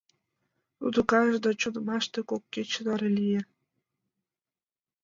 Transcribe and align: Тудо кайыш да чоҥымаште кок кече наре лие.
Тудо 0.79 0.99
кайыш 1.11 1.35
да 1.43 1.49
чоҥымаште 1.61 2.19
кок 2.29 2.43
кече 2.53 2.81
наре 2.85 3.09
лие. 3.17 3.41